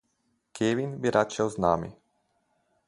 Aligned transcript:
Kevin 0.59 0.95
bi 1.03 1.11
rad 1.17 1.29
šel 1.37 1.49
z 1.57 1.65
nami. 1.67 1.93